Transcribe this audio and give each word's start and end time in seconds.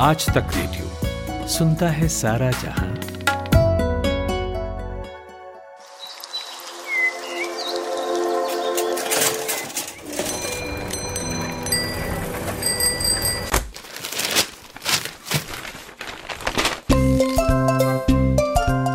आज 0.00 0.26
तक 0.26 0.46
रेडियो 0.54 1.48
सुनता 1.48 1.88
है 1.88 2.08
सारा 2.08 2.50
जहाँ। 2.50 2.94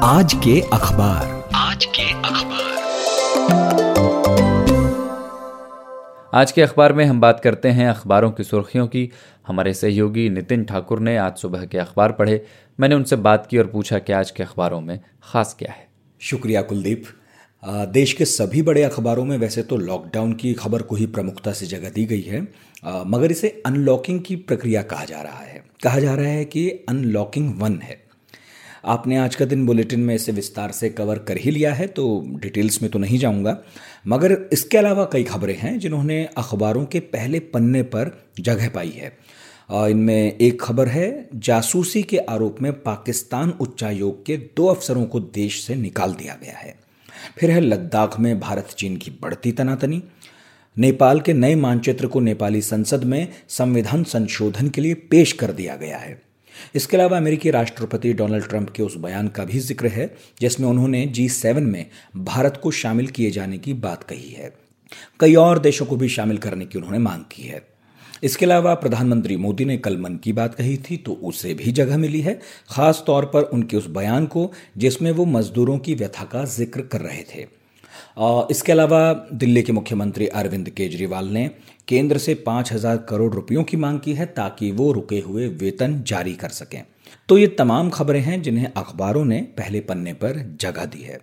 आज 0.03 0.33
के 0.33 0.61
अखबार। 0.61 1.49
आज 1.55 1.85
के 1.85 2.13
अखबार। 2.13 2.62
आज 6.33 6.51
के 6.51 6.61
अखबार 6.61 6.93
में 6.93 7.03
हम 7.05 7.19
बात 7.21 7.39
करते 7.39 7.69
हैं 7.69 7.87
अखबारों 7.87 8.31
की 8.31 8.43
सुर्खियों 8.43 8.87
की। 8.87 9.09
हमारे 9.47 9.73
सहयोगी 9.73 10.29
नितिन 10.29 10.63
ठाकुर 10.65 10.99
ने 10.99 11.15
आज 11.17 11.35
सुबह 11.37 11.65
के 11.65 11.77
अखबार 11.77 12.11
पढ़े। 12.11 12.45
मैंने 12.79 12.95
उनसे 12.95 13.15
बात 13.15 13.45
की 13.45 13.57
और 13.57 13.67
पूछा 13.67 13.99
कि 13.99 14.13
आज 14.13 14.31
के 14.31 14.43
अखबारों 14.43 14.79
में 14.81 14.99
खास 15.23 15.55
क्या 15.59 15.71
है। 15.71 15.87
शुक्रिया 16.21 16.61
कुलदीप। 16.61 17.03
देश 17.63 18.13
के 18.13 18.25
सभी 18.25 18.61
बड़े 18.61 18.83
अखबारों 18.83 19.25
में 19.25 19.37
वैसे 19.37 19.63
तो 19.63 19.77
लॉकडाउन 19.77 20.33
की 20.33 20.53
खबर 20.53 20.81
को 20.81 20.95
ही 20.95 21.05
प्रमुखता 21.07 21.51
से 21.51 21.65
जगह 21.65 21.89
दी 21.89 22.05
गई 22.05 22.21
है 22.21 22.41
मगर 23.07 23.31
इसे 23.31 23.61
अनलॉकिंग 23.65 24.21
की 24.21 24.35
प्रक्रिया 24.35 24.81
कहा 24.83 25.05
जा 25.05 25.21
रहा 25.21 25.43
है। 25.43 25.63
कहा 25.83 25.99
जा 25.99 26.15
रहा 26.15 26.25
है 26.25 26.45
कि 26.45 26.69
अनलॉकिंग 26.69 27.53
वन 27.59 27.79
है। 27.83 28.02
आपने 28.83 29.17
आज 29.17 29.35
का 29.35 29.45
दिन 29.45 29.65
बुलेटिन 29.65 29.99
में 29.99 30.13
इसे 30.15 30.31
विस्तार 30.31 30.71
से 30.71 30.89
कवर 30.89 31.19
कर 31.19 31.37
ही 31.37 31.51
लिया 31.51 31.73
है 31.73 31.85
तो 31.87 32.23
डिटेल्स 32.41 32.81
में 32.81 32.89
तो 32.91 32.99
नहीं 32.99 33.17
जाऊँगा। 33.19 33.57
मगर 34.07 34.37
इसके 34.53 34.77
अलावा 34.77 35.09
कई 35.13 35.23
खबरें 35.23 35.55
हैं 35.57 35.77
जिन्होंने 35.79 36.23
अखबारों 36.37 36.85
के 36.85 36.99
पहले 36.99 37.39
पन्ने 37.39 37.83
पर 37.83 38.11
जगह 38.39 38.69
पाई 38.69 38.89
है। 38.89 39.11
इनमें 39.89 40.37
एक 40.37 40.61
खबर 40.61 40.87
है, 40.87 41.29
जासूसी 41.35 42.01
के 42.03 42.17
आरोप 42.17 42.61
में 42.61 42.71
पाकिस्तान 42.73 43.53
उच्चायोग 43.61 44.25
के 44.25 44.37
दो 44.37 44.65
अफसरों 44.65 45.05
को 45.05 45.19
देश 45.19 45.61
से 45.63 45.75
निकाल 45.75 46.13
दिया 46.13 46.37
गया 46.43 46.57
है। 46.57 46.75
फिर 47.37 47.51
है, 47.51 47.61
लद्दाख 47.61 48.19
में 48.19 48.39
भारत 48.39 48.75
चीन 48.77 48.97
की 48.97 49.11
बढ़ती 49.21 49.51
तनातनी। 49.51 50.01
नेपाल 50.77 51.19
के 51.19 51.33
नए 51.33 51.55
मानचित्र 51.55 52.07
को 52.07 52.19
नेपाली 52.19 52.61
संसद 52.61 53.03
में 53.03 53.27
संविधान 53.49 54.03
संशोधन 54.03 54.69
के 54.69 54.81
लिए 54.81 54.93
पेश 54.93 55.31
कर 55.31 55.51
दिया 55.51 55.75
गया 55.75 55.97
है। 55.97 56.21
इसके 56.75 56.97
अलावा 56.97 57.17
अमेरिकी 57.17 57.51
राष्ट्रपति 57.51 58.13
डोनाल्ड 58.13 58.47
ट्रंप 58.47 58.69
के 58.69 58.83
उस 58.83 58.95
बयान 58.97 59.27
का 59.27 59.45
भी 59.45 59.59
ज़िक्र 59.59 59.87
है, 59.87 60.13
जिसमें 60.41 60.67
उन्होंने 60.67 61.05
जी 61.07 61.27
सेवन 61.31 61.63
में 61.63 61.85
भारत 62.15 62.59
को 62.63 62.71
शामिल 62.73 63.07
किए 63.07 63.31
जाने 63.31 63.57
की 63.57 63.73
बात 63.75 64.03
कही 64.03 64.29
है। 64.29 64.53
कई 65.19 65.35
और 65.35 65.59
देशों 65.59 65.85
को 65.85 65.95
भी 65.95 66.09
शामिल 66.09 66.37
करने 66.37 66.65
की 66.65 66.77
उन्होंने 66.77 66.99
मांग 66.99 67.23
की 67.31 67.43
है। 67.43 67.61
इसके 68.23 68.45
अलावा 68.45 68.73
प्रधानमंत्री 68.75 69.35
मोदी 69.37 69.65
ने 69.65 69.77
कल 69.77 69.97
मन 69.97 70.15
की 70.15 70.33
बात 70.33 70.53
कही 70.55 70.77
थी 70.83 70.97
तो 70.97 71.13
उसे 71.23 71.53
भी 71.53 71.71
जगह 71.71 71.97
मिली 71.97 72.21
है 72.21 72.39
खास 72.69 73.03
तौर 73.07 73.25
पर 73.25 73.43
उनके 73.43 73.77
उस 73.77 73.87
बयान 73.87 74.25
को, 74.25 74.51
जिसमें 74.77 75.11
वो 75.11 75.25
मजदूरों 75.25 75.77
की 75.77 75.95
व्यथा 75.95 76.23
का 76.25 76.43
ज़िक्र 76.45 76.81
कर 76.83 77.01
रहे 77.01 77.23
थे। 77.33 77.45
इसके 78.17 78.71
अलावा 78.71 79.01
दिल्ली 79.33 79.61
के 79.63 79.71
मुख्यमंत्री 79.71 80.27
अरविंद 80.27 80.69
केजरीवाल 80.69 81.27
ने 81.27 81.49
केंद्र 81.87 82.17
से 82.17 82.33
पाँच 82.35 82.71
हज़ार 82.73 82.97
करोड़ 83.09 83.33
रुपयों 83.33 83.63
की 83.63 83.77
मांग 83.77 83.99
की 83.99 84.13
है 84.13 84.25
ताकि 84.25 84.71
वो 84.71 84.91
रुके 84.91 85.19
हुए 85.19 85.47
वेतन 85.47 86.01
जारी 86.07 86.33
कर 86.33 86.49
सकें। 86.49 86.83
तो 87.29 87.37
ये 87.37 87.47
तमाम 87.59 87.89
खबरें 87.89 88.19
हैं 88.21 88.41
जिन्हें 88.41 88.67
अखबारों 88.67 89.23
ने 89.25 89.41
पहले 89.57 89.79
पन्ने 89.79 90.13
पर 90.13 90.41
जगह 90.61 90.85
दी 90.85 91.01
है। 91.01 91.19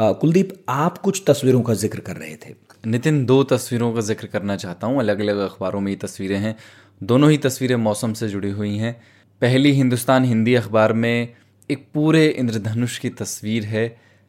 कुलदीप, 0.00 0.52
आप 0.68 0.98
कुछ 0.98 1.22
तस्वीरों 1.26 1.62
का 1.62 1.74
ज़िक्र 1.74 2.00
कर 2.00 2.16
रहे 2.16 2.36
थे। 2.36 2.54
नितिन, 2.86 3.24
दो 3.26 3.42
तस्वीरों 3.44 3.92
का 3.94 4.00
ज़िक्र 4.00 4.26
करना 4.26 4.56
चाहता 4.56 4.86
हूँ। 4.86 4.98
अलग 4.98 5.20
अलग 5.20 5.38
अखबारों 5.40 5.80
में 5.80 5.90
ये 5.92 5.96
तस्वीरें 5.96 6.38
हैं। 6.38 6.56
दोनों 7.00 7.30
ही 7.30 7.38
तस्वीरें 7.38 7.76
मौसम 7.78 8.12
से 8.12 8.28
जुड़ी 8.28 8.50
हुई 8.50 8.76
हैं। 8.76 8.94
पहली 9.42 9.72
हिंदुस्तान 9.72 10.24
हिंदी 10.24 10.54
अखबार 10.54 10.92
में 10.92 11.28
एक 11.70 11.86
पूरे 11.94 12.26
इंद्रधनुष 12.28 12.98
की 12.98 13.08
तस्वीर 13.10 13.64
है। 13.64 13.84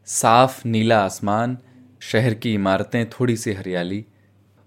साफ़ 0.08 0.67
नीला 0.67 0.99
आसमान 0.99 1.58
शहर 2.11 2.33
की 2.33 2.53
इमारतें 2.53 3.09
थोड़ी 3.09 3.37
सी 3.37 3.53
हरियाली 3.53 4.05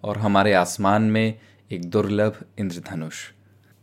और 0.05 0.19
हमारे 0.19 0.53
आसमान 0.53 1.03
में 1.03 1.35
एक 1.73 1.85
दुर्लभ 1.85 2.45
इंद्रधनुष। 2.59 3.15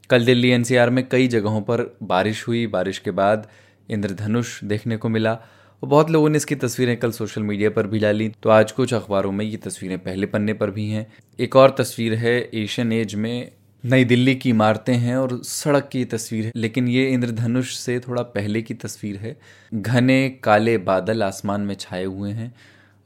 कल 0.09 0.25
दिल्ली 0.25 0.49
एनसीआर 0.49 0.89
में 0.89 1.07
कई 1.09 1.27
जगहों 1.27 1.61
पर 1.61 1.97
बारिश 2.03 2.47
हुई। 2.47 2.67
बारिश 2.67 2.99
के 2.99 3.11
बाद 3.11 3.47
इंद्रधनुष 3.89 4.63
देखने 4.63 4.97
को 4.97 5.09
मिला 5.09 5.33
और 5.33 5.89
बहुत 5.89 6.09
लोगों 6.09 6.29
ने 6.29 6.37
इसकी 6.37 6.55
तस्वीरें 6.55 6.97
कल 6.97 7.11
सोशल 7.11 7.43
मीडिया 7.43 7.69
पर 7.69 7.87
भी 7.87 7.99
डाली। 7.99 8.29
तो 8.43 8.49
आज 8.49 8.71
कुछ 8.71 8.93
अखबारों 8.93 9.31
में 9.31 9.45
ये 9.45 9.57
तस्वीरें 9.57 9.97
पहले 9.99 10.25
पन्ने 10.25 10.53
पर 10.53 10.71
भी 10.71 10.89
हैं। 10.89 11.13
एक 11.39 11.55
और 11.55 11.75
तस्वीर 11.79 12.13
है 12.13 12.49
एशियन 12.53 12.91
एज 12.91 13.15
में। 13.15 13.51
नई 13.85 14.03
दिल्ली 14.03 14.35
की 14.35 14.49
इमारतें 14.49 14.95
हैं 14.95 15.15
और 15.15 15.43
सड़क 15.43 15.89
की 15.91 16.05
तस्वीर 16.05 16.45
है। 16.45 16.51
लेकिन 16.55 16.87
ये 16.87 17.09
इंद्रधनुष 17.09 17.75
से 17.75 17.99
थोड़ा 17.99 18.21
पहले 18.21 18.61
की 18.61 18.73
तस्वीर 18.73 19.17
है। 19.17 19.39
घने 19.73 20.29
काले 20.43 20.77
बादल 20.77 21.23
आसमान 21.23 21.61
में 21.61 21.75
छाए 21.75 22.03
हुए 22.03 22.31
हैं। 22.31 22.53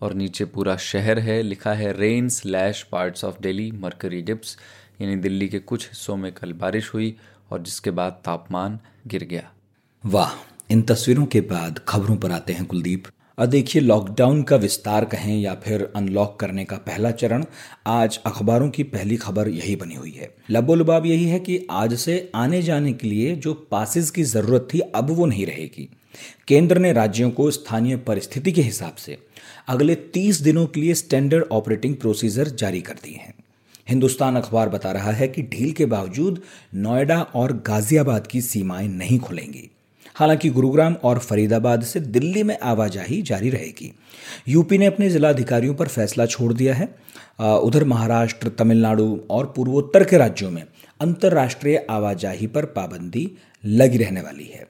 और 0.01 0.13
नीचे 0.13 0.45
पूरा 0.45 0.75
शहर 0.77 1.19
है, 1.19 1.41
लिखा 1.41 1.73
है 1.73 1.91
rain 1.99 2.29
lashes 2.29 2.81
parts 2.83 3.23
of 3.25 3.41
Delhi 3.41 3.71
mercury 3.71 4.21
dips 4.21 4.57
यानी 5.01 5.15
दिल्ली 5.15 5.47
के 5.47 5.59
कुछ 5.59 5.87
हिस्सों 5.87 6.15
में 6.17 6.31
कल 6.31 6.53
बारिश 6.53 6.93
हुई 6.93 7.15
और 7.51 7.61
जिसके 7.61 7.91
बाद 7.91 8.21
तापमान 8.25 8.79
गिर 9.07 9.23
गया। 9.23 9.51
वाह, 10.03 10.31
इन 10.71 10.81
तस्वीरों 10.81 11.25
के 11.25 11.41
बाद 11.41 11.79
खबरों 11.87 12.17
पर 12.17 12.31
आते 12.31 12.53
हैं 12.53 12.65
कुलदीप। 12.65 13.03
अब 13.37 13.45
देखिए 13.45 13.81
लॉकडाउन 13.81 14.41
का 14.43 14.55
विस्तार 14.55 15.05
कहें 15.05 15.35
या 15.37 15.53
फिर 15.55 15.91
अनलॉक 15.95 16.39
करने 16.39 16.65
का 16.65 16.75
पहला 16.77 17.11
चरण, 17.11 17.43
आज 17.87 18.19
अखबारों 18.25 18.69
की 18.69 18.83
पहली 18.83 19.15
खबर 19.15 19.49
यही 19.49 19.75
बनी 19.75 19.95
हुई 19.95 20.11
है। 20.11 20.33
लबोलबाब 20.51 21.05
यही 21.05 21.25
है 21.25 21.39
कि 21.39 21.67
आज 21.71 21.93
से 21.93 22.31
आने 22.35 22.61
जाने 22.61 22.93
के 22.93 23.07
लिए 23.07 23.35
जो 23.35 23.53
पासिस 23.71 24.11
की 24.11 24.23
ज़रूरत 24.23 24.67
थी, 24.73 24.79
अब 24.79 25.09
वो 25.09 25.25
नहीं 25.25 25.45
रहेगी। 25.45 25.89
केंद्र 26.47 26.77
ने 26.77 26.93
राज्यों 26.93 27.31
को 27.31 27.49
स्थानीय 27.51 27.97
परिस्थिति 27.97 28.51
के 28.51 28.61
हिसाब 28.61 28.95
से 28.95 29.17
अगले 29.67 29.95
तीस 29.95 30.41
दिनों 30.41 30.65
के 30.65 30.81
लिए 30.81 30.93
स्टैंडर्ड 30.93 31.45
ऑपरेटिंग 31.51 31.95
प्रोसीजर 31.95 32.47
जारी 32.47 32.81
कर 32.81 32.93
दिए 32.93 33.15
हैं। 33.15 33.33
हिंदुस्तान 33.89 34.35
अखबार 34.35 34.69
बता 34.69 34.91
रहा 34.91 35.11
है 35.11 35.27
कि 35.27 35.41
ढील 35.41 35.71
के 35.71 35.85
बावजूद 35.85 36.41
नोएडा 36.75 37.21
और 37.21 37.51
गाजियाबाद 37.67 38.27
की 38.27 38.41
सीमाएँ 38.41 38.87
नहीं 38.87 39.19
खुलेंगी। 39.19 39.69
हालाँकि 40.15 40.49
गुरुग्राम 40.49 40.93
और 41.03 41.19
फरीदाबाद 41.19 41.83
से 41.83 41.99
दिल्ली 41.99 42.43
में 42.43 42.57
आवाजाही 42.63 43.21
जारी 43.21 43.49
रहेगी। 43.49 43.91
यूपी 44.47 44.77
ने 44.77 44.85
अपने 44.85 45.09
जिलाधिकारियों 45.09 45.75
पर 45.75 45.87
फैसला 45.87 46.25
छोड़ 46.25 46.53
दिया 46.53 46.73
है। 46.73 46.89
उधर 47.41 47.83
महाराष्ट्र, 47.83 48.49
तमिलनाडु 48.49 49.19
और 49.29 49.53
पूर्वोत्तर 49.55 50.03
के 50.03 50.17
राज्यों 50.17 50.51
में 50.51 50.63
अंतर्राष्ट्रीय 51.01 51.85
आवाजाही 51.89 52.47
पर 52.47 52.65
पाबंदी 52.65 53.31
लगी 53.65 53.97
रहने 53.97 54.21
वाली 54.21 54.45
है। 54.45 54.67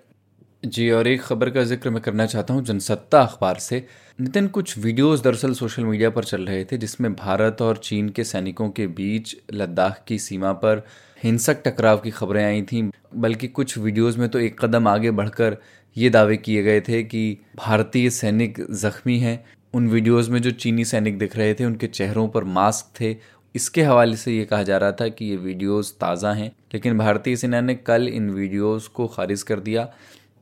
जी, 0.63 0.89
और 0.91 1.07
एक 1.07 1.21
खबर 1.21 1.49
का 1.49 1.63
ज़िक्र 1.63 1.89
मैं 1.89 2.01
करना 2.01 2.25
चाहता 2.25 2.53
हूँ, 2.53 2.63
जनसत्ता 2.63 3.21
अखबार 3.21 3.57
से। 3.57 3.83
नितिन, 4.19 4.47
कुछ 4.47 4.77
वीडियोस 4.77 5.21
दरअसल 5.23 5.53
सोशल 5.53 5.83
मीडिया 5.85 6.09
पर 6.09 6.23
चल 6.23 6.45
रहे 6.45 6.63
थे, 6.65 6.77
जिसमें 6.77 7.13
भारत 7.15 7.61
और 7.61 7.77
चीन 7.77 8.09
के 8.09 8.23
सैनिकों 8.23 8.69
के 8.69 8.87
बीच 8.89 9.35
लद्दाख 9.53 10.03
की 10.07 10.17
सीमा 10.19 10.53
पर 10.55 10.83
हिंसक 11.21 11.61
टकराव 11.65 11.97
की 11.97 12.11
खबरें 12.11 12.43
आई 12.45 12.61
थीं, 12.61 12.89
बल्कि 13.15 13.47
कुछ 13.49 13.77
वीडियोस 13.77 14.17
में 14.17 14.27
तो 14.29 14.39
एक 14.39 14.59
कदम 14.59 14.87
आगे 14.87 15.11
बढ़कर 15.11 15.57
ये 15.97 16.09
दावे 16.09 16.37
किए 16.37 16.63
गए 16.63 16.81
थे 16.81 17.03
कि 17.03 17.37
भारतीय 17.57 18.09
सैनिक 18.09 18.65
जख्मी 18.71 19.17
हैं। 19.19 19.43
उन 19.73 19.87
वीडियोस 19.89 20.29
में 20.29 20.41
जो 20.41 20.51
चीनी 20.51 20.85
सैनिक 20.85 21.17
दिख 21.19 21.37
रहे 21.37 21.53
थे, 21.53 21.65
उनके 21.65 21.87
चेहरों 21.87 22.27
पर 22.27 22.43
मास्क 22.43 22.99
थे। 23.01 23.15
इसके 23.55 23.83
हवाले 23.83 24.15
से 24.15 24.31
ये 24.33 24.43
कहा 24.45 24.63
जा 24.63 24.77
रहा 24.77 24.91
था 24.91 25.07
कि 25.07 25.25
ये 25.25 25.35
वीडियोस 25.37 25.95
ताज़ा 26.01 26.31
हैं, 26.33 26.51
लेकिन 26.73 26.97
भारतीय 26.97 27.35
सेना 27.35 27.61
ने 27.61 27.75
कल 27.75 28.07
इन 28.07 28.29
वीडियोस 28.29 28.87
को 28.87 29.07
खारिज 29.07 29.43
कर 29.43 29.59
दिया। 29.59 29.89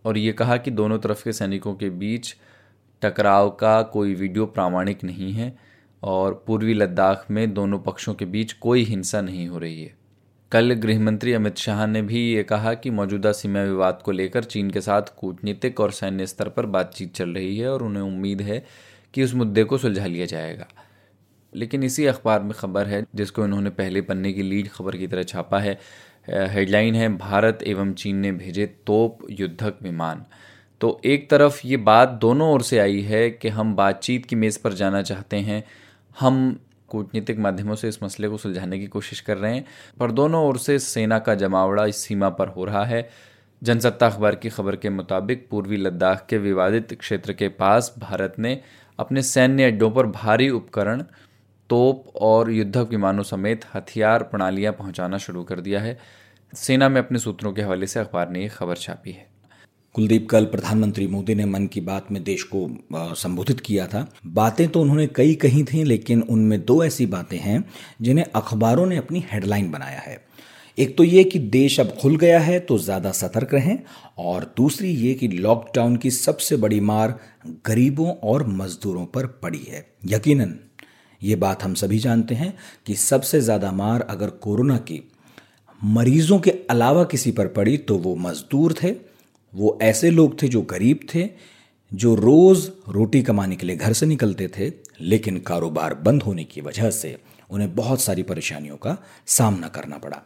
और 0.05 0.17
ये 0.17 0.31
कहा 0.31 0.57
कि 0.57 0.71
दोनों 0.71 0.99
तरफ़ 0.99 1.23
के 1.23 1.33
सैनिकों 1.33 1.75
के 1.75 1.89
बीच 1.89 2.35
टकराव 3.01 3.49
का 3.49 3.81
कोई 3.81 4.13
वीडियो 4.15 4.45
प्रामाणिक 4.45 5.03
नहीं 5.03 5.33
है 5.33 5.57
और 6.03 6.43
पूर्वी 6.47 6.73
लद्दाख 6.73 7.25
में 7.31 7.53
दोनों 7.53 7.79
पक्षों 7.79 8.13
के 8.13 8.25
बीच 8.25 8.53
कोई 8.53 8.83
हिंसा 8.83 9.21
नहीं 9.21 9.47
हो 9.47 9.57
रही 9.57 9.83
है। 9.83 9.95
कल 10.51 10.73
गृहमंत्री 10.73 11.33
अमित 11.33 11.57
शाह 11.57 11.87
ने 11.87 12.01
भी 12.01 12.33
ये 12.33 12.43
कहा 12.43 12.73
कि 12.73 12.89
मौजूदा 12.89 13.31
सीमा 13.31 13.61
विवाद 13.61 14.01
को 14.05 14.11
लेकर 14.11 14.43
चीन 14.43 14.69
के 14.69 14.81
साथ 14.81 15.01
कूटनीतिक 15.17 15.79
और 15.79 15.91
सैन्य 15.91 16.27
स्तर 16.27 16.49
पर 16.49 16.65
बातचीत 16.65 17.13
चल 17.13 17.29
रही 17.29 17.57
है 17.57 17.69
और 17.69 17.83
उन्हें 17.83 18.03
उम्मीद 18.03 18.41
है 18.41 18.65
कि 19.13 19.23
उस 19.23 19.33
मुद्दे 19.33 19.63
को 19.63 19.77
सुलझा 19.77 20.05
लिया 20.05 20.25
जाएगा। 20.25 20.67
लेकिन 21.55 21.83
इसी 21.83 22.05
अखबार 22.05 22.43
में 22.43 22.51
खबर 22.51 22.87
है, 22.87 23.05
जिसको 23.15 23.45
इन्होंने 23.45 23.69
पहले 23.69 24.01
पन्ने 24.01 24.33
की 24.33 24.41
लीड 24.41 24.69
खबर 24.69 24.97
की 24.97 25.07
तरह 25.07 25.23
छापा 25.23 25.59
है 25.59 25.79
हेडलाइन 26.29 26.95
है, 26.95 27.17
भारत 27.17 27.59
एवं 27.63 27.93
चीन 27.93 28.15
ने 28.15 28.31
भेजे 28.31 28.65
तोप 28.65 29.19
युद्धक 29.29 29.77
विमान। 29.81 30.25
तो 30.81 31.01
एक 31.05 31.29
तरफ़ 31.29 31.61
ये 31.65 31.77
बात 31.77 32.09
दोनों 32.09 32.49
ओर 32.51 32.61
से 32.61 32.79
आई 32.79 33.01
है 33.01 33.29
कि 33.29 33.49
हम 33.49 33.75
बातचीत 33.75 34.25
की 34.25 34.35
मेज़ 34.35 34.59
पर 34.63 34.73
जाना 34.73 35.01
चाहते 35.01 35.37
हैं। 35.37 35.63
हम 36.19 36.59
कूटनीतिक 36.87 37.39
माध्यमों 37.39 37.75
से 37.75 37.87
इस 37.87 38.03
मसले 38.03 38.27
को 38.27 38.37
सुलझाने 38.37 38.79
की 38.79 38.87
कोशिश 38.87 39.19
कर 39.19 39.37
रहे 39.37 39.55
हैं, 39.55 39.65
पर 39.99 40.11
दोनों 40.11 40.47
ओर 40.47 40.57
से 40.57 40.79
सेना 40.79 41.19
का 41.19 41.35
जमावड़ा 41.35 41.85
इस 41.85 41.97
सीमा 41.97 42.29
पर 42.29 42.47
हो 42.47 42.65
रहा 42.65 42.83
है। 42.85 43.09
जनसत्ता 43.63 44.07
अखबार 44.07 44.35
की 44.35 44.49
खबर 44.49 44.75
के 44.75 44.89
मुताबिक 44.89 45.47
पूर्वी 45.49 45.77
लद्दाख 45.77 46.25
के 46.29 46.37
विवादित 46.37 46.93
क्षेत्र 46.99 47.33
के 47.33 47.47
पास 47.49 47.95
भारत 47.99 48.35
ने 48.39 48.61
अपने 48.99 49.21
सैन्य 49.21 49.63
अड्डों 49.63 49.91
पर 49.91 50.05
भारी 50.05 50.49
उपकरण 50.49 51.03
तोप 51.69 52.11
और 52.21 52.51
युद्धक 52.51 52.87
विमानों 52.89 53.23
समेत 53.25 53.65
हथियार 53.73 54.23
प्रणालियाँ 54.25 54.73
पहुंचाना 54.73 55.17
शुरू 55.19 55.43
कर 55.43 55.59
दिया 55.59 55.81
है। 55.81 55.97
सेना 56.53 56.89
में 56.89 57.01
अपने 57.01 57.19
सूत्रों 57.19 57.53
के 57.53 57.61
हवाले 57.61 57.87
से 57.87 57.99
अखबार 57.99 58.29
ने 58.29 58.43
यह 58.43 58.49
खबर 58.49 58.75
छापी 58.77 59.11
है। 59.11 59.27
कुलदीप, 59.95 60.27
कल 60.29 60.45
प्रधानमंत्री 60.45 61.07
मोदी 61.07 61.35
ने 61.35 61.45
मन 61.45 61.65
की 61.67 61.81
बात 61.81 62.11
में 62.11 62.23
देश 62.23 62.43
को 62.45 62.67
संबोधित 63.15 63.59
किया 63.59 63.85
था। 63.87 64.07
बातें 64.27 64.67
तो 64.67 64.81
उन्होंने 64.81 65.07
कई 65.07 65.35
कही 65.35 65.63
थी, 65.63 65.83
लेकिन 65.83 66.21
उनमें 66.23 66.63
दो 66.65 66.83
ऐसी 66.83 67.05
बातें 67.07 67.37
हैं 67.39 67.63
जिन्हें 68.01 68.25
अखबारों 68.25 68.85
ने 68.85 68.97
अपनी 68.97 69.23
हेडलाइन 69.31 69.71
बनाया 69.71 69.99
है। 69.99 70.23
एक 70.77 70.95
तो 70.97 71.03
ये 71.03 71.23
कि 71.23 71.39
देश 71.39 71.79
अब 71.79 71.95
खुल 72.01 72.15
गया 72.17 72.39
है 72.39 72.59
तो 72.59 72.77
ज़्यादा 72.79 73.11
सतर्क 73.13 73.53
रहें, 73.53 73.77
और 74.17 74.53
दूसरी 74.57 74.89
ये 74.89 75.13
कि 75.13 75.27
लॉकडाउन 75.27 75.95
की 75.95 76.11
सबसे 76.11 76.57
बड़ी 76.57 76.79
मार 76.81 77.19
गरीबों 77.65 78.13
और 78.23 78.47
मजदूरों 78.49 79.05
पर 79.05 79.25
पड़ी 79.43 79.63
है। 79.67 79.85
यकीनन 80.05 80.55
ये 81.21 81.35
बात 81.35 81.63
हम 81.63 81.73
सभी 81.73 81.99
जानते 81.99 82.35
हैं 82.35 82.53
कि 82.87 82.95
सबसे 82.95 83.41
ज़्यादा 83.41 83.71
मार 83.73 84.01
अगर 84.01 84.29
कोरोना 84.41 84.77
की 84.79 85.01
मरीजों 85.81 86.39
के 86.39 86.51
अलावा 86.69 87.03
किसी 87.05 87.31
पर 87.31 87.47
पड़ी 87.49 87.77
तो 87.79 87.97
वो 87.97 88.15
मजदूर 88.17 88.73
थे, 88.73 88.91
वो 89.53 89.77
ऐसे 89.81 90.09
लोग 90.11 90.41
थे 90.41 90.47
जो 90.47 90.61
गरीब 90.63 90.99
थे, 91.13 91.29
जो 91.91 92.13
रोज़ 92.15 92.69
रोटी 92.89 93.21
कमाने 93.23 93.55
के 93.55 93.65
लिए 93.65 93.75
घर 93.75 93.93
से 93.93 94.05
निकलते 94.05 94.47
थे, 94.57 94.71
लेकिन 95.01 95.39
कारोबार 95.39 95.93
बंद 95.95 96.23
होने 96.23 96.43
की 96.43 96.61
वजह 96.61 96.89
से 96.91 97.17
उन्हें 97.49 97.73
बहुत 97.75 98.01
सारी 98.01 98.23
परेशानियों 98.23 98.77
का 98.77 98.97
सामना 99.27 99.67
करना 99.69 99.97
पड़ा। 99.97 100.21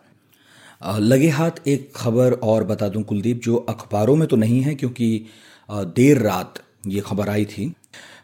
लगे 1.00 1.30
हाथ 1.30 1.68
एक 1.68 1.92
खबर 1.96 2.34
और 2.34 2.64
बता 2.64 2.88
दूँ 2.90 3.04
कुलदीप, 3.04 3.42
जो 3.42 3.56
अखबारों 3.70 4.16
में 4.16 4.28
तो 4.28 4.36
नहीं 4.36 4.62
है, 4.62 4.76
क्योंकि 4.76 5.26
देर 5.70 6.22
रात 6.22 6.64
ये 6.88 7.02
खबर 7.02 7.30
आई 7.30 7.46
थी। 7.46 7.74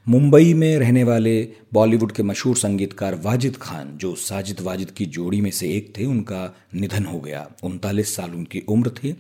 मुंबई 0.09 0.53
में 0.53 0.77
रहने 0.77 1.03
वाले 1.03 1.47
बॉलीवुड 1.73 2.11
के 2.11 2.23
मशहूर 2.23 2.57
संगीतकार 2.57 3.15
वाजिद 3.15 3.57
खान, 3.57 3.97
जो 3.97 4.15
साजिद 4.15 4.61
वाजिद 4.61 4.91
की 4.91 5.05
जोड़ी 5.05 5.41
में 5.41 5.51
से 5.51 5.69
एक 5.69 5.93
थे, 5.97 6.05
उनका 6.05 6.55
निधन 6.75 7.05
हो 7.05 7.19
गया। 7.19 7.51
उनतालीस 7.63 8.15
साल 8.15 8.31
उनकी 8.31 8.59
उम्र 8.59 8.89
थी। 8.89 9.15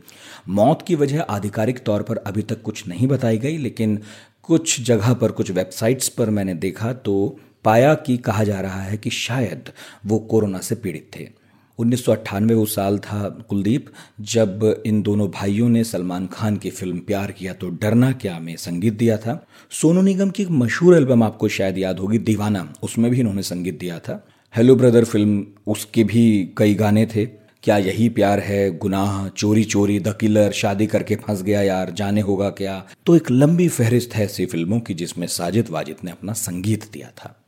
मौत 0.49 0.81
की 0.87 0.95
वजह 0.95 1.21
आधिकारिक 1.21 1.79
तौर 1.79 2.03
पर 2.03 2.17
अभी 2.17 2.41
तक 2.41 2.61
कुछ 2.61 2.87
नहीं 2.87 3.07
बताई 3.07 3.37
गई, 3.37 3.57
लेकिन 3.57 4.01
कुछ 4.43 4.81
जगह 4.81 5.13
पर, 5.13 5.31
कुछ 5.31 5.51
वेबसाइट्स 5.51 6.09
पर 6.09 6.29
मैंने 6.29 6.53
देखा 6.53 6.93
तो 6.93 7.39
पाया 7.63 7.93
कि 7.93 8.17
कहा 8.17 8.43
जा 8.43 8.61
रहा 8.61 8.81
है 8.81 8.97
कि 8.97 9.09
शायद 9.09 9.69
वो 10.05 10.19
कोरोना 10.19 10.59
से 10.59 10.75
पीड़ित 10.75 11.11
थे। 11.15 11.44
उन्नीस 11.79 12.05
सौ 12.05 12.11
अट्ठानवे 12.11 12.53
वो 12.53 12.65
साल 12.65 12.97
था 12.99 13.29
कुलदीप, 13.49 13.85
जब 14.21 14.83
इन 14.85 15.01
दोनों 15.01 15.27
भाइयों 15.31 15.69
ने 15.69 15.83
सलमान 15.83 16.27
खान 16.27 16.57
की 16.57 16.69
फ़िल्म 16.69 16.99
प्यार 16.99 17.31
किया 17.31 17.53
तो 17.53 17.69
डरना 17.69 18.11
क्या 18.11 18.39
में 18.39 18.55
संगीत 18.55 18.93
दिया 18.93 19.17
था। 19.17 19.47
सोनू 19.71 20.01
निगम 20.01 20.29
की 20.29 20.43
एक 20.43 20.49
मशहूर 20.49 20.95
एल्बम 20.95 21.23
आपको 21.23 21.47
शायद 21.47 21.77
याद 21.77 21.99
होगी, 21.99 22.17
दीवाना, 22.17 22.73
उसमें 22.83 23.11
भी 23.11 23.19
इन्होंने 23.19 23.41
संगीत 23.41 23.79
दिया 23.79 23.99
था। 23.99 24.27
हेलो 24.55 24.75
ब्रदर 24.75 25.03
फ़िल्म, 25.03 25.45
उसके 25.67 26.03
भी 26.03 26.53
कई 26.57 26.75
गाने 26.75 27.05
थे। 27.05 27.25
क्या 27.63 27.77
यही 27.77 28.09
प्यार 28.09 28.39
है? 28.39 28.77
गुनाह, 28.77 29.27
चोरी 29.27 29.63
चोरी, 29.63 29.99
द 29.99 30.15
किलर, 30.19 30.51
शादी 30.51 30.87
करके 30.87 31.15
फंस 31.15 31.41
गया 31.41 31.61
यार, 31.61 31.91
जाने 31.91 32.21
होगा 32.21 32.49
क्या? 32.49 32.87
तो 33.05 33.15
एक 33.15 33.31
लंबी 33.31 33.67
फहरिस्त 33.67 34.15
है 34.15 34.25
ऐसी 34.25 34.45
फ़िल्मों 34.45 34.79
की 34.79 34.93
जिसमें 34.93 35.27
साजिद 35.27 35.69
वाजिद 35.69 35.95
ने 36.03 36.11
अपना 36.11 36.33
संगीत 36.33 36.91
दिया 36.93 37.07
था। 37.07 37.45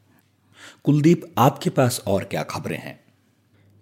कुलदीप, 0.84 1.36
आपके 1.38 1.70
पास 1.70 2.04
और 2.08 2.24
क्या 2.24 2.44
खबरें 2.44 2.78
हैं? 2.78 3.07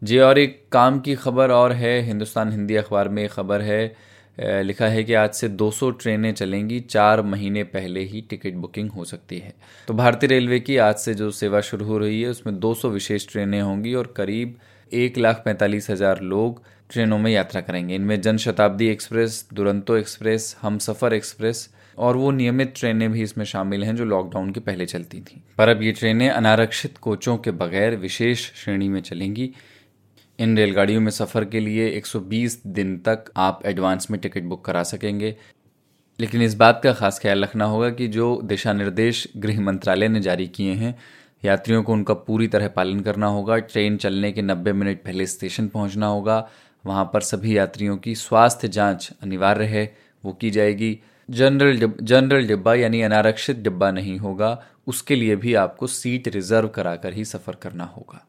जी, 0.01 0.17
और 0.19 0.37
एक 0.37 0.61
काम 0.71 0.99
की 0.99 1.15
खबर 1.15 1.51
और 1.51 1.71
है, 1.73 2.01
हिंदुस्तान 2.01 2.51
हिंदी 2.51 2.75
अखबार 2.75 3.09
में 3.09 3.27
खबर 3.29 3.61
है 3.61 3.95
लिखा 4.37 4.87
है 4.87 5.03
कि 5.03 5.13
आज 5.13 5.33
से 5.33 5.47
200 5.49 5.89
ट्रेनें 5.91 6.33
चलेंगी, 6.33 6.79
चार 6.79 7.21
महीने 7.23 7.63
पहले 7.65 7.99
ही 8.03 8.21
टिकट 8.21 8.53
बुकिंग 8.55 8.89
हो 8.91 9.03
सकती 9.05 9.37
है। 9.39 9.53
तो 9.87 9.93
भारतीय 9.93 10.29
रेलवे 10.29 10.59
की 10.59 10.77
आज 10.77 10.95
से 10.95 11.13
जो 11.13 11.29
सेवा 11.31 11.61
शुरू 11.61 11.85
हो 11.85 11.97
रही 11.97 12.21
है, 12.21 12.29
उसमें 12.29 12.59
200 12.59 12.89
विशेष 12.89 13.27
ट्रेनें 13.27 13.61
होंगी 13.61 13.93
और 13.93 14.13
करीब 14.17 14.57
एक 14.91 15.17
लाख 15.17 15.41
पैंतालीस 15.45 15.89
हज़ार 15.89 16.21
लोग 16.23 16.61
ट्रेनों 16.89 17.17
में 17.17 17.31
यात्रा 17.31 17.61
करेंगे। 17.61 17.95
इनमें 17.95 18.19
जन 18.21 18.37
शताब्दी 18.37 18.87
एक्सप्रेस, 18.87 19.47
दुरंतो 19.53 19.97
एक्सप्रेस 19.97 20.55
हम 20.61 20.77
सफ़र 20.79 21.13
एक्सप्रेस 21.13 21.69
और 21.97 22.17
वो 22.17 22.31
नियमित 22.31 22.73
ट्रेनें 22.75 23.11
भी 23.11 23.21
इसमें 23.21 23.45
शामिल 23.45 23.83
हैं, 23.83 23.95
जो 23.95 24.05
लॉकडाउन 24.05 24.51
के 24.51 24.59
पहले 24.59 24.85
चलती 24.85 25.21
थीं। 25.21 25.39
पर 25.57 25.69
अब 25.69 25.81
ये 25.83 25.91
ट्रेनें 25.91 26.29
अनारक्षित 26.29 26.97
कोचों 26.97 27.37
के 27.37 27.51
बगैर 27.53 27.95
विशेष 27.95 28.51
श्रेणी 28.55 28.89
में 28.89 29.01
चलेंगी 29.01 29.49
इन 30.39 30.57
रेलगाड़ियों 30.57 31.01
में 31.01 31.11
सफ़र 31.11 31.45
के 31.45 31.59
लिए 31.59 31.89
120 31.89 32.61
दिन 32.67 32.97
तक 32.97 33.25
आप 33.37 33.61
एडवांस 33.65 34.11
में 34.11 34.21
टिकट 34.21 34.43
बुक 34.43 34.65
करा 34.65 34.83
सकेंगे। 34.83 35.35
लेकिन 36.19 36.41
इस 36.41 36.55
बात 36.55 36.81
का 36.83 36.93
खास 36.93 37.19
ख्याल 37.19 37.43
रखना 37.43 37.65
होगा 37.65 37.89
कि 37.89 38.07
जो 38.07 38.41
दिशा 38.43 38.73
निर्देश 38.73 39.27
गृह 39.37 39.61
मंत्रालय 39.61 40.07
ने 40.07 40.19
जारी 40.19 40.47
किए 40.47 40.73
हैं, 40.73 40.95
यात्रियों 41.45 41.83
को 41.83 41.93
उनका 41.93 42.13
पूरी 42.13 42.47
तरह 42.47 42.67
पालन 42.67 42.99
करना 42.99 43.27
होगा। 43.27 43.57
ट्रेन 43.57 43.97
चलने 43.97 44.31
के 44.31 44.41
90 44.41 44.73
मिनट 44.73 45.03
पहले 45.03 45.25
स्टेशन 45.25 45.67
पहुँचना 45.67 46.07
होगा। 46.07 46.49
वहाँ 46.85 47.09
पर 47.13 47.21
सभी 47.21 47.57
यात्रियों 47.57 47.97
की 47.97 48.15
स्वास्थ्य 48.15 48.67
जाँच 48.67 49.11
अनिवार्य 49.23 49.65
है, 49.65 49.97
वो 50.25 50.33
की 50.33 50.51
जाएगी। 50.51 50.99
जनरल 51.29 51.91
जनरल 52.01 52.47
डिब्बा 52.47 52.75
यानी 52.75 53.01
अनारक्षित 53.01 53.57
डिब्बा 53.57 53.91
नहीं 53.91 54.17
होगा, 54.19 54.63
उसके 54.87 55.15
लिए 55.15 55.35
भी 55.35 55.53
आपको 55.53 55.87
सीट 55.87 56.27
रिज़र्व 56.27 56.67
कराकर 56.67 57.13
ही 57.13 57.25
सफ़र 57.25 57.55
करना 57.55 57.83
होगा। 57.83 58.25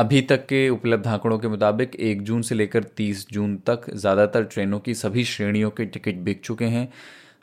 अभी 0.00 0.20
तक 0.22 0.44
के 0.46 0.68
उपलब्ध 0.68 1.06
आंकड़ों 1.06 1.38
के 1.38 1.48
मुताबिक 1.48 1.94
एक 2.00 2.22
जून 2.22 2.42
से 2.42 2.54
लेकर 2.54 2.82
तीस 2.96 3.26
जून 3.32 3.56
तक 3.66 3.80
ज़्यादातर 3.90 4.44
ट्रेनों 4.44 4.78
की 4.80 4.94
सभी 4.94 5.24
श्रेणियों 5.24 5.70
के 5.70 5.84
टिकट 5.86 6.22
बिक 6.24 6.40
चुके 6.44 6.64
हैं। 6.64 6.88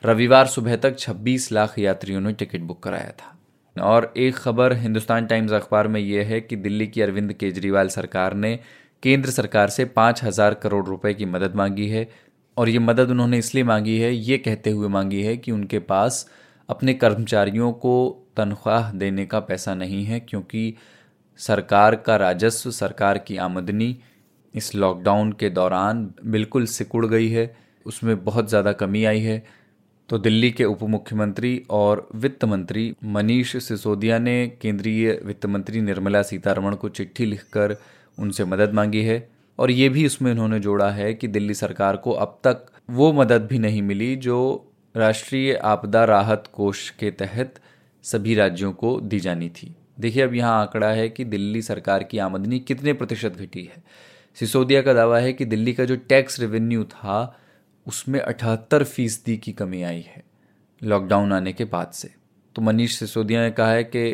रविवार 0.03 0.47
सुबह 0.47 0.75
तक 0.75 0.95
26 0.95 1.51
लाख 1.51 1.77
यात्रियों 1.79 2.21
ने 2.21 2.33
टिकट 2.33 2.61
बुक 2.61 2.81
कराया 2.83 3.11
था। 3.11 3.83
और 3.83 4.11
एक 4.17 4.35
खबर 4.35 4.73
हिंदुस्तान 4.73 5.25
टाइम्स 5.25 5.51
अखबार 5.51 5.87
में 5.87 5.99
यह 6.01 6.27
है 6.27 6.41
कि 6.41 6.55
दिल्ली 6.55 6.87
की 6.87 7.01
अरविंद 7.01 7.33
केजरीवाल 7.33 7.89
सरकार 7.89 8.33
ने 8.35 8.55
केंद्र 9.03 9.29
सरकार 9.29 9.69
से 9.69 9.85
पाँच 9.93 10.23
हज़ार 10.23 10.53
करोड़ 10.55 10.85
रुपए 10.85 11.13
की 11.13 11.25
मदद 11.27 11.55
मांगी 11.55 11.87
है। 11.87 12.07
और 12.57 12.69
ये 12.69 12.79
मदद 12.81 13.09
उन्होंने 13.09 13.37
इसलिए 13.37 13.63
मांगी 13.65 13.99
है, 13.99 14.13
ये 14.13 14.37
कहते 14.39 14.69
हुए 14.71 14.87
मांगी 14.89 15.23
है 15.23 15.37
कि 15.37 15.51
उनके 15.51 15.79
पास 15.85 16.29
अपने 16.69 16.93
कर्मचारियों 16.95 17.71
को 17.73 17.97
तनख्वाह 18.37 18.91
देने 18.93 19.25
का 19.25 19.39
पैसा 19.41 19.75
नहीं 19.75 20.05
है, 20.05 20.19
क्योंकि 20.19 20.73
सरकार 21.39 21.95
का 21.97 22.15
राजस्व, 22.17 22.71
सरकार 22.71 23.17
की 23.17 23.37
आमदनी 23.39 23.95
इस 24.55 24.73
लॉकडाउन 24.75 25.31
के 25.31 25.49
दौरान 25.49 26.09
बिल्कुल 26.25 26.65
सिकुड़ 26.67 27.05
गई 27.05 27.29
है। 27.29 27.55
उसमें 27.85 28.23
बहुत 28.23 28.49
ज़्यादा 28.49 28.71
कमी 28.73 29.03
आई 29.05 29.19
है। 29.19 29.43
तो 30.09 30.17
दिल्ली 30.17 30.49
के 30.51 30.65
उप 30.65 30.83
मुख्यमंत्री 30.83 31.61
और 31.69 32.07
वित्त 32.15 32.45
मंत्री 32.45 32.93
मनीष 33.05 33.55
सिसोदिया 33.57 34.19
ने 34.19 34.47
केंद्रीय 34.61 35.11
वित्त 35.25 35.45
मंत्री 35.45 35.81
निर्मला 35.81 36.21
सीतारमण 36.23 36.75
को 36.75 36.89
चिट्ठी 36.89 37.25
लिखकर 37.25 37.75
उनसे 38.17 38.45
मदद 38.45 38.73
मांगी 38.73 39.03
है। 39.03 39.27
और 39.59 39.71
ये 39.71 39.89
भी 39.89 40.05
उसमें 40.05 40.31
उन्होंने 40.31 40.59
जोड़ा 40.59 40.89
है 40.91 41.13
कि 41.13 41.27
दिल्ली 41.27 41.53
सरकार 41.53 41.97
को 41.97 42.11
अब 42.13 42.37
तक 42.43 42.65
वो 42.89 43.11
मदद 43.13 43.47
भी 43.47 43.59
नहीं 43.59 43.81
मिली 43.81 44.15
जो 44.17 44.37
राष्ट्रीय 44.95 45.53
आपदा 45.65 46.03
राहत 46.05 46.43
कोष 46.53 46.89
के 46.89 47.11
तहत 47.13 47.59
सभी 48.03 48.35
राज्यों 48.35 48.71
को 48.73 48.99
दी 49.01 49.19
जानी 49.19 49.49
थी। 49.51 49.75
देखिए, 49.97 50.23
अब 50.23 50.33
यहाँ 50.33 50.59
आंकड़ा 50.61 50.89
है 50.89 51.07
कि 51.09 51.25
दिल्ली 51.25 51.61
सरकार 51.61 52.03
की 52.03 52.17
आमदनी 52.17 52.59
कितने 52.59 52.93
प्रतिशत 52.93 53.37
घटी 53.37 53.63
है। 53.63 53.83
सिसोदिया 54.37 54.81
का 54.81 54.93
दावा 54.93 55.19
है 55.19 55.33
कि 55.33 55.45
दिल्ली 55.45 55.73
का 55.73 55.85
जो 55.85 55.95
टैक्स 56.09 56.39
रेवेन्यू 56.39 56.83
था, 56.83 57.39
उसमें 57.87 58.19
अठहत्तर 58.19 58.83
फ़ीसदी 58.83 59.37
की 59.37 59.51
कमी 59.53 59.81
आई 59.83 60.01
है 60.01 60.23
लॉकडाउन 60.81 61.33
आने 61.33 61.53
के 61.53 61.65
बाद 61.65 61.91
से। 61.91 62.09
तो 62.55 62.61
मनीष 62.61 62.97
सिसोदिया 62.99 63.41
ने 63.41 63.51
कहा 63.51 63.71
है 63.71 63.83
कि 63.83 64.11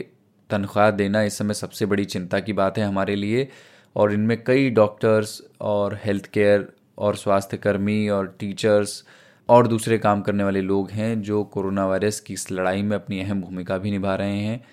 तनख्वाह 0.49 0.89
देना 0.91 1.21
इस 1.23 1.37
समय 1.37 1.53
सबसे 1.53 1.85
बड़ी 1.85 2.05
चिंता 2.05 2.39
की 2.39 2.53
बात 2.53 2.77
है 2.77 2.85
हमारे 2.85 3.15
लिए, 3.15 3.47
और 3.95 4.13
इनमें 4.13 4.43
कई 4.43 4.69
डॉक्टर्स 4.69 5.41
और 5.61 5.99
हेल्थ 6.03 6.25
केयर 6.25 6.67
और 6.97 7.15
स्वास्थ्यकर्मी 7.15 8.07
और 8.09 8.35
टीचर्स 8.39 9.03
और 9.49 9.67
दूसरे 9.67 9.97
काम 9.97 10.21
करने 10.21 10.43
वाले 10.43 10.61
लोग 10.61 10.91
हैं 10.91 11.21
जो 11.21 11.43
कोरोना 11.43 11.85
वायरस 11.87 12.19
की 12.19 12.33
इस 12.33 12.51
लड़ाई 12.51 12.81
में 12.81 12.95
अपनी 12.95 13.19
अहम 13.19 13.41
भूमिका 13.41 13.77
भी 13.77 13.91
निभा 13.91 14.15
रहे 14.15 14.37
हैं। 14.37 14.63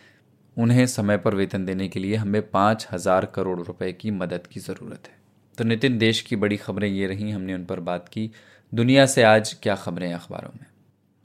उन्हें 0.57 0.87
समय 0.87 1.17
पर 1.17 1.35
वेतन 1.35 1.65
देने 1.65 1.89
के 1.89 2.01
लिए 2.01 2.17
हमें 2.17 2.43
पाँच 2.51 2.87
हज़ार 2.93 3.25
करोड़ 3.25 3.59
रुपए 3.61 3.93
की 3.93 4.11
मदद 4.11 4.47
की 4.47 4.61
ज़रूरत 4.61 5.09
है। 5.09 5.19
तो 5.59 5.65
नितिन, 5.65 5.99
देश 5.99 6.21
की 6.21 6.37
बड़ी 6.37 6.57
खबरें 6.57 6.89
ये 6.89 7.07
रहीं, 7.07 7.33
हमने 7.33 7.55
उन 7.55 7.65
पर 7.65 7.81
बात 7.81 8.09
की। 8.09 8.31
दुनिया 8.73 9.07
से 9.07 9.23
आज 9.23 9.53
क्या 9.63 9.75
खबरें 9.75 10.13
अखबारों 10.13 10.51
में? 10.51 10.67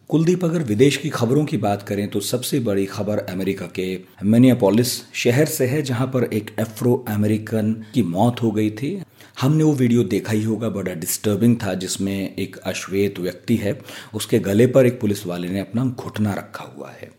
कुलदीप, 0.09 0.43
अगर 0.45 0.63
विदेश 0.63 0.97
की 0.97 1.09
खबरों 1.09 1.43
की 1.45 1.57
बात 1.57 1.81
करें 1.81 2.07
तो 2.07 2.19
सबसे 2.19 2.59
बड़ी 2.59 2.85
खबर 2.85 3.19
अमेरिका 3.19 3.65
के 3.75 3.87
मिनियापोलिस 4.23 4.93
शहर 5.13 5.45
से 5.45 5.65
है, 5.65 5.81
जहाँ 5.81 6.07
पर 6.07 6.23
एक 6.23 6.55
एफ्रो 6.59 6.93
अमेरिकन 7.09 7.73
की 7.93 8.03
मौत 8.03 8.41
हो 8.43 8.51
गई 8.51 8.69
थी। 8.71 9.01
हमने 9.41 9.63
वो 9.63 9.73
वीडियो 9.73 10.03
देखा 10.03 10.33
ही 10.33 10.43
होगा, 10.43 10.69
बड़ा 10.69 10.93
डिस्टर्बिंग 10.93 11.55
था, 11.63 11.73
जिसमें 11.73 12.35
एक 12.35 12.57
अश्वेत 12.57 13.19
व्यक्ति 13.19 13.55
है, 13.55 13.79
उसके 14.13 14.39
गले 14.39 14.67
पर 14.67 14.85
एक 14.85 14.99
पुलिस 15.01 15.25
वाले 15.25 15.49
ने 15.49 15.59
अपना 15.59 15.85
घुटना 15.85 16.33
रखा 16.33 16.73
हुआ 16.77 16.91
है। 16.91 17.09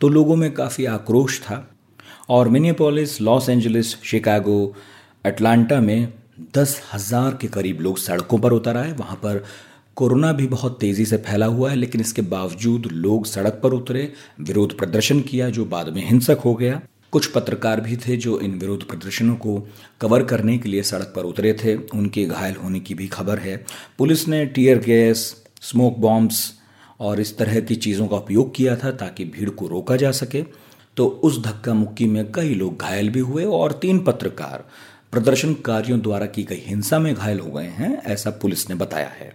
तो 0.00 0.08
लोगों 0.08 0.36
में 0.36 0.50
काफ़ी 0.52 0.84
आक्रोश 0.86 1.40
था 1.40 1.66
और 2.28 2.48
Minneapolis, 2.48 3.20
Los 3.20 3.48
Angeles, 3.48 3.94
Chicago, 4.02 4.74
Atlanta 5.24 5.80
में 5.80 6.12
दस 6.56 6.80
हज़ार 6.92 7.38
के 7.40 7.48
करीब 7.48 7.80
लोग 7.80 7.98
सड़कों 7.98 8.38
पर 8.38 8.52
उतर 8.52 8.76
आए। 8.76 8.92
वहाँ 8.92 9.16
पर 9.16 9.44
कोरोना 9.96 10.32
भी 10.32 10.46
बहुत 10.46 10.78
तेज़ी 10.80 11.04
से 11.04 11.16
फैला 11.16 11.46
हुआ 11.46 11.70
है, 11.70 11.76
लेकिन 11.76 12.00
इसके 12.00 12.22
बावजूद 12.22 12.86
लोग 12.86 13.26
सड़क 13.26 13.60
पर 13.62 13.72
उतरे, 13.72 14.12
विरोध 14.40 14.76
प्रदर्शन 14.78 15.20
किया, 15.20 15.48
जो 15.50 15.64
बाद 15.64 15.88
में 15.88 16.06
हिंसक 16.08 16.38
हो 16.44 16.54
गया। 16.54 16.80
कुछ 17.12 17.26
पत्रकार 17.26 17.80
भी 17.80 17.96
थे 17.96 18.16
जो 18.16 18.38
इन 18.40 18.58
विरोध 18.58 18.86
प्रदर्शनों 18.88 19.34
को 19.36 19.68
कवर 20.00 20.22
करने 20.22 20.56
के 20.58 20.68
लिए 20.68 20.82
सड़क 20.82 21.12
पर 21.16 21.22
उतरे 21.22 21.52
थे। 21.64 21.74
उनके 21.74 22.24
घायल 22.24 22.54
होने 22.54 22.80
की 22.80 22.94
भी 22.94 23.06
खबर 23.08 23.38
है। 23.38 23.56
पुलिस 23.98 24.26
ने 24.28 24.44
टीयर 24.46 24.78
गैस, 24.78 25.34
स्मोक 25.62 25.98
बॉम्ब्स 25.98 26.59
और 27.00 27.20
इस 27.20 27.36
तरह 27.38 27.60
की 27.60 27.74
चीज़ों 27.74 28.06
का 28.08 28.16
उपयोग 28.16 28.54
किया 28.54 28.76
था 28.76 28.90
ताकि 28.92 29.24
भीड़ 29.24 29.50
को 29.50 29.66
रोका 29.66 29.96
जा 29.96 30.10
सके। 30.12 30.44
तो 30.96 31.06
उस 31.06 31.42
धक्का 31.42 31.74
मुक्की 31.74 32.06
में 32.06 32.32
कई 32.32 32.54
लोग 32.54 32.80
घायल 32.80 33.08
भी 33.08 33.20
हुए 33.20 33.44
और 33.44 33.72
तीन 33.72 33.98
पत्रकार 33.98 34.64
प्रदर्शनकारियों 35.12 36.00
द्वारा 36.00 36.26
की 36.26 36.42
गई 36.42 36.62
हिंसा 36.66 36.98
में 36.98 37.14
घायल 37.14 37.40
हो 37.40 37.50
गए 37.50 37.66
हैं, 37.66 38.02
ऐसा 38.02 38.30
पुलिस 38.30 38.68
ने 38.70 38.76
बताया 38.76 39.08
है। 39.08 39.32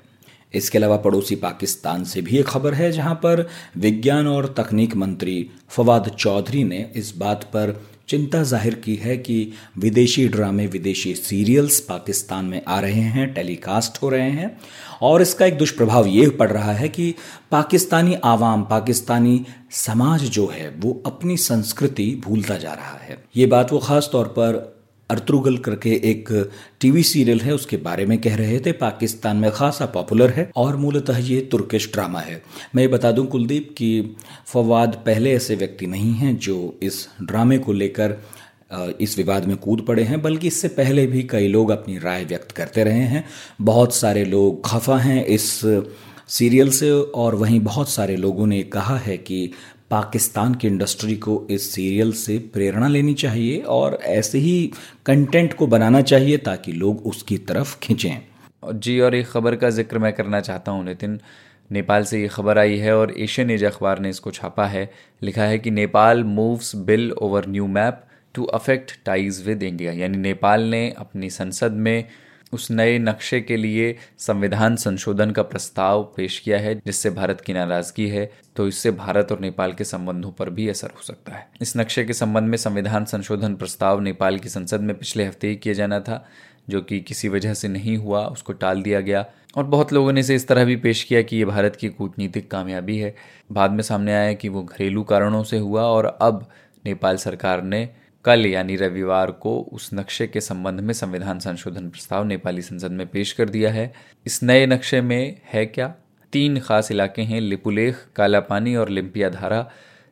इसके 0.53 0.77
अलावा 0.77 0.98
पड़ोसी 0.98 1.36
पाकिस्तान 1.36 2.03
से 2.03 2.22
भी 2.22 2.38
एक 2.38 2.45
खबर 2.45 2.74
है, 2.74 2.91
जहाँ 2.91 3.15
पर 3.15 3.48
विज्ञान 3.77 4.27
और 4.27 4.53
तकनीक 4.57 4.95
मंत्री 4.95 5.50
फवाद 5.69 6.10
चौधरी 6.10 6.63
ने 6.63 6.91
इस 6.95 7.13
बात 7.17 7.43
पर 7.43 7.81
चिंता 8.10 8.44
ज़ाहिर 8.44 8.76
की 8.76 8.96
है 8.96 9.18
कि 9.18 9.54
विदेशी 9.78 10.28
ड्रामे, 10.28 10.68
विदेशी 10.68 11.16
सीरियल्स 11.16 11.80
पाकिस्तान 11.80 12.46
में 12.46 12.62
आ 12.68 12.80
रहे 12.80 13.02
हैं, 13.02 13.34
टेलीकास्ट 13.34 14.02
हो 14.02 14.10
रहे 14.10 14.30
हैं, 14.30 14.58
और 15.02 15.22
इसका 15.22 15.46
एक 15.46 15.58
दुष्प्रभाव 15.58 16.08
ये 16.08 16.30
पड़ 16.30 16.52
रहा 16.52 16.74
है 16.74 16.90
कि 16.90 17.16
पाकिस्तानी 17.52 18.14
आवाम, 18.14 18.64
पाकिस्तानी 18.64 19.46
समाज 19.72 20.24
जो 20.24 20.48
है, 20.48 20.70
वो 20.70 21.04
अपनी 21.06 21.38
संस्कृति 21.38 22.22
भूलता 22.26 22.58
जा 22.58 22.74
रहा 22.74 22.98
है। 22.98 23.24
ये 23.38 23.46
बात 23.46 23.72
वो 23.72 23.80
खास 23.80 24.10
तौर 24.12 24.26
पर 24.26 24.75
अर्तुगल 25.10 25.58
करके 25.58 25.90
एक 26.04 26.30
टीवी 26.82 27.04
सीरियल 27.04 27.40
है, 27.40 27.54
उसके 27.54 27.78
बारे 27.78 28.06
में 28.06 28.18
कह 28.22 28.36
रहे 28.36 28.60
थे। 28.60 28.72
पाकिस्तान 28.72 29.38
में 29.38 29.50
खासा 29.52 29.86
पॉपुलर 29.86 30.30
है 30.30 30.50
और 30.56 30.76
मूलतः 30.76 31.18
ये 31.18 31.40
तुर्किश 31.42 31.92
ड्रामा 31.94 32.20
है। 32.20 32.42
मैं 32.76 32.84
ये 32.84 32.88
बता 32.88 33.12
दूँ 33.12 33.26
कुलदीप 33.28 33.74
कि 33.78 34.16
फवाद 34.48 35.02
पहले 35.06 35.34
ऐसे 35.34 35.56
व्यक्ति 35.56 35.88
नहीं 35.88 36.14
हैं 36.14 36.38
जो 36.38 36.78
इस 36.84 37.08
ड्रामे 37.24 37.58
को 37.58 37.74
लेकर 37.74 38.18
इस 39.02 39.18
विवाद 39.18 39.46
में 39.46 39.56
कूद 39.58 39.82
पड़े 39.82 40.04
हैं, 40.04 40.22
बल्कि 40.22 40.48
इससे 40.48 40.68
पहले 40.68 41.06
भी 41.08 41.22
कई 41.24 41.48
लोग 41.48 41.70
अपनी 41.70 41.98
राय 41.98 42.26
व्यक्त 42.26 42.52
करते 42.52 42.84
रहे 42.84 43.04
हैं। 43.04 43.24
बहुत 43.62 43.96
सारे 43.96 44.26
लोग 44.26 44.66
खफा 44.66 44.98
हैं 44.98 45.26
इस 45.26 45.62
सीरियल 46.28 46.70
से 46.72 46.92
और 46.92 47.36
वहीं 47.36 47.60
बहुत 47.60 47.90
सारे 47.90 48.16
लोगों 48.16 48.48
ने 48.48 48.62
कहा 48.64 48.98
है 48.98 49.18
कि 49.18 49.52
पाकिस्तान 49.92 50.56
की 50.56 50.68
इंडस्ट्री 50.68 51.15
को 51.15 51.46
इस 51.51 51.70
सीरियल 51.72 52.12
से 52.13 52.38
प्रेरणा 52.54 52.88
लेनी 52.88 53.13
चाहिए 53.13 53.60
और 53.62 53.98
ऐसे 54.04 54.38
ही 54.38 54.72
कंटेंट 55.06 55.54
को 55.54 55.68
बनाना 55.68 56.01
चाहिए 56.01 56.38
ताकि 56.38 56.72
लोग 56.72 57.06
उसकी 57.08 57.38
तरफ़ 57.38 57.77
खींचें। 57.80 58.18
जी, 58.74 59.00
और 59.00 59.15
एक 59.15 59.27
खबर 59.27 59.56
का 59.56 59.70
ज़िक्र 59.70 60.00
मैं 60.00 60.13
करना 60.13 60.39
चाहता 60.42 60.72
हूँ, 60.72 60.84
नितिन। 60.86 61.20
नेपाल 61.70 62.04
से 62.04 62.22
ये 62.22 62.27
खबर 62.27 62.58
आई 62.58 62.77
है 62.77 62.98
और 62.98 63.13
एशियन 63.18 63.51
एज 63.51 63.63
अखबार 63.63 64.00
ने 64.00 64.10
इसको 64.10 64.32
छापा 64.32 64.65
है। 64.65 64.89
लिखा 65.22 65.44
है 65.44 65.60
कि 65.60 65.72
Nepal 65.72 66.24
moves 66.24 66.75
bill 66.75 67.12
over 67.12 67.48
new 67.48 67.68
map 67.68 68.01
to 68.36 68.44
affect 68.44 68.92
ties 69.06 69.44
with 69.46 69.63
India 69.63 69.92
यानी 69.92 70.18
नेपाल 70.18 70.63
ने 70.63 70.89
अपनी 70.98 71.30
संसद 71.30 71.72
में 71.72 72.06
उस 72.54 72.70
नए 72.72 72.98
नक्शे 73.00 73.40
के 73.42 73.58
लिए 73.58 73.96
संविधान 74.20 74.75
संशोधन 74.75 75.32
का 75.32 75.44
प्रस्ताव 75.44 76.04
पेश 76.18 76.40
किया 76.40 76.60
है, 76.60 76.75
जिससे 76.75 77.10
भारत 77.10 77.42
की 77.42 77.54
नाराज़गी 77.54 78.08
है 78.08 78.30
तो 78.56 78.68
इससे 78.68 78.92
भारत 78.92 79.32
और 79.32 79.40
नेपाल 79.40 79.74
के 79.74 79.84
संबंधों 79.84 80.32
पर 80.32 80.50
भी 80.50 80.68
असर 80.70 80.88
हो 80.88 81.04
सकता 81.04 81.32
है। 81.32 81.48
इस 81.62 81.75
नक्शे 81.78 82.04
के 82.04 82.14
संबंध 82.14 82.50
में 82.50 82.58
संविधान 82.58 83.06
संशोधन 83.06 83.56
प्रस्ताव 83.56 84.00
नेपाल 84.00 84.38
की 84.40 84.50
संसद 84.50 84.82
में 84.82 84.98
पिछले 84.98 85.25
हफ़्ते 85.25 85.48
ही 85.48 85.56
किया 85.56 85.74
जाना 85.74 86.00
था, 86.00 86.25
जो 86.70 86.82
कि 86.82 87.00
किसी 87.00 87.30
वजह 87.30 87.54
से 87.54 87.68
नहीं 87.68 87.98
हुआ, 87.98 88.25
उसको 88.25 88.54
टाल 88.54 88.82
दिया 88.82 89.00
गया। 89.02 89.25
और 89.58 89.64
बहुत 89.66 89.92
लोगों 89.94 90.14
ने 90.14 90.20
इसे 90.20 90.36
इस 90.36 90.48
तरह 90.48 90.66
भी 90.66 90.75
पेश 90.75 91.04
किया 91.04 91.22
कि 91.22 91.38
ये 91.38 91.46
भारत 91.46 91.75
की 91.75 91.90
कूटनीतिक 91.90 92.50
कामयाबी 92.52 92.98
है। 92.98 93.14
बाद 93.52 93.72
में 93.72 93.82
सामने 93.82 94.14
आया 94.14 94.34
कि 94.34 94.50
वो 94.50 94.64
घरेलू 94.64 95.04
कारणों 95.04 95.44
से 95.44 95.58
हुआ 95.58 95.84
और 95.84 96.06
अब 96.22 96.48
नेपाल 96.86 97.18
सरकार 97.18 97.64
ने 97.64 97.88
कल 98.25 98.46
यानी 98.46 98.75
रविवार 98.75 99.32
को 99.32 99.58
उस 99.72 99.89
नक्शे 99.94 100.27
के 100.27 100.41
संबंध 100.41 100.79
में 100.79 100.94
संविधान 100.94 101.39
संशोधन 101.39 101.89
प्रस्ताव 101.89 102.24
नेपाली 102.25 102.62
संसद 102.62 102.91
में 102.91 103.08
पेश 103.08 103.32
कर 103.32 103.50
दिया 103.50 103.72
है। 103.72 103.94
इस 104.25 104.44
नए 104.44 104.65
नक्शे 104.65 105.01
में 105.01 105.41
है 105.53 105.65
क्या? 105.65 105.94
तीन 106.34 106.60
खास 106.60 106.91
इलाके 106.91 107.22
हैं, 107.22 107.41
लिपुलेख, 107.41 107.96
कालापानी 108.15 108.75
और 108.75 108.89
लिम्पिया 108.89 109.29
धारा 109.29 109.70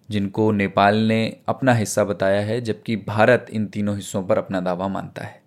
जिनको 0.10 0.52
नेपाल 0.52 0.96
ने 0.96 1.38
अपना 1.48 1.74
हिस्सा 1.74 2.04
बताया 2.04 2.42
है, 2.42 2.62
जबकि 2.62 2.96
भारत 2.96 3.46
इन 3.52 3.66
तीनों 3.66 3.96
हिस्सों 3.96 4.24
पर 4.24 4.38
अपना 4.38 4.60
दावा 4.60 4.88
मानता 4.88 5.24
है। 5.24 5.42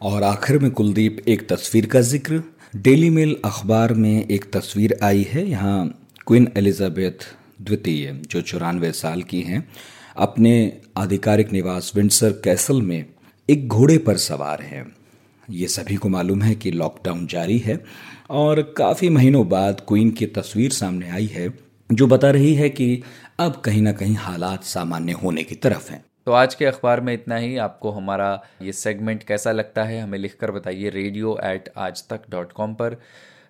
और 0.00 0.22
आखिर 0.22 0.58
में 0.58 0.70
कुलदीप, 0.70 1.24
एक 1.28 1.48
तस्वीर 1.48 1.86
का 1.86 2.00
ज़िक्र। 2.00 2.42
डेली 2.76 3.10
मेल 3.10 3.36
अखबार 3.44 3.94
में 3.94 4.26
एक 4.26 4.52
तस्वीर 4.52 4.98
आई 5.02 5.26
है, 5.30 5.48
यहाँ 5.48 6.08
क्वीन 6.26 6.52
एलिजाबेथ 6.56 7.34
द्वितीय, 7.62 8.12
जो 8.30 8.40
चौरानवे 8.40 8.92
साल 8.92 9.22
की 9.22 9.40
हैं। 9.40 9.68
अपने 10.16 10.80
आधिकारिक 10.96 11.52
निवास 11.52 11.92
विंडसर 11.96 12.32
कैसल 12.44 12.82
में 12.82 13.04
एक 13.48 13.68
घोड़े 13.68 13.98
पर 13.98 14.16
सवार 14.16 14.62
हैं। 14.62 14.96
ये 15.50 15.66
सभी 15.68 15.96
को 15.96 16.08
मालूम 16.08 16.42
है 16.42 16.54
कि 16.54 16.70
लॉकडाउन 16.70 17.26
जारी 17.26 17.58
है 17.58 17.84
और 18.30 18.62
काफ़ी 18.62 19.08
महीनों 19.08 19.48
बाद 19.48 19.80
क्वीन 19.80 20.10
की 20.10 20.26
तस्वीर 20.26 20.70
सामने 20.70 21.10
आई 21.10 21.26
है 21.26 21.52
जो 21.92 22.06
बता 22.06 22.30
रही 22.30 22.54
है 22.54 22.68
कि 22.70 23.02
अब 23.38 23.56
कहीं 23.56 23.82
ना 23.82 23.92
कहीं 23.92 24.16
हालात 24.16 24.64
सामान्य 24.64 25.12
होने 25.12 25.42
की 25.42 25.54
तरफ़ 25.54 25.90
हैं। 25.90 26.04
तो 26.26 26.32
आज 26.32 26.54
के 26.54 26.64
अखबार 26.64 27.00
में 27.00 27.14
इतना 27.14 27.36
ही। 27.36 27.56
आपको 27.56 27.90
हमारा 27.90 28.42
ये 28.62 28.72
सेगमेंट 28.72 29.22
कैसा 29.22 29.52
लगता 29.52 29.84
है 29.84 30.00
हमें 30.00 30.18
लिखकर 30.18 30.50
बताइए 30.50 30.90
रेडियो 30.90 31.38
एट 31.44 31.68
आज 31.76 32.04
तक 32.08 32.22
डॉट 32.30 32.52
कॉम 32.52 32.74
पर। 32.74 32.96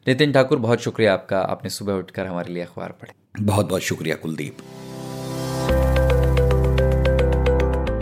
नितिन 0.06 0.32
ठाकुर 0.32 0.58
बहुत 0.58 0.80
शुक्रिया 0.80 1.12
आपका। 1.12 1.40
आपने 1.40 1.70
सुबह 1.70 1.92
उठकर 1.92 2.26
हमारे 2.26 2.52
लिए 2.52 2.62
अखबार 2.62 2.92
पढ़े। 2.92 3.44
बहुत 3.44 3.68
बहुत 3.68 3.82
शुक्रिया 3.82 4.16
कुलदीप। 4.16 4.56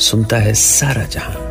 सुनता 0.00 0.36
है 0.36 0.54
सारा 0.54 1.04
जहाँ। 1.04 1.49